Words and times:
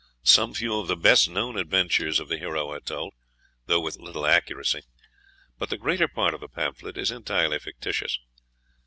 Some 0.23 0.55
few 0.55 0.79
of 0.79 0.87
the 0.87 0.95
best 0.97 1.29
known 1.29 1.57
adventures 1.59 2.19
of 2.19 2.27
the 2.27 2.39
hero 2.39 2.71
are 2.71 2.79
told, 2.79 3.13
though 3.67 3.79
with 3.81 3.99
little 3.99 4.25
accuracy; 4.25 4.81
but 5.59 5.69
the 5.69 5.77
greater 5.77 6.07
part 6.07 6.33
of 6.33 6.39
the 6.41 6.49
pamphlet 6.49 6.97
is 6.97 7.11
entirely 7.11 7.59
fictitious. 7.59 8.17